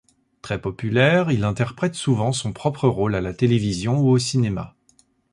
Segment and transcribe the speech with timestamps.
[0.41, 4.73] Très populaire, il interprète souvent son propre rôle à la télévision ou au cinéma.